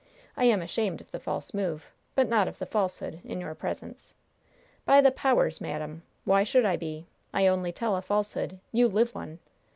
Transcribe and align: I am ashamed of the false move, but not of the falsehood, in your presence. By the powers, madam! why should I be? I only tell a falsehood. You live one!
I 0.35 0.45
am 0.45 0.63
ashamed 0.63 0.99
of 0.99 1.11
the 1.11 1.19
false 1.19 1.53
move, 1.53 1.91
but 2.15 2.27
not 2.27 2.47
of 2.47 2.57
the 2.57 2.65
falsehood, 2.65 3.19
in 3.23 3.39
your 3.39 3.53
presence. 3.53 4.15
By 4.83 4.99
the 4.99 5.11
powers, 5.11 5.61
madam! 5.61 6.01
why 6.25 6.43
should 6.43 6.65
I 6.65 6.75
be? 6.75 7.05
I 7.35 7.45
only 7.45 7.71
tell 7.71 7.95
a 7.95 8.01
falsehood. 8.01 8.57
You 8.71 8.87
live 8.87 9.13
one! 9.13 9.37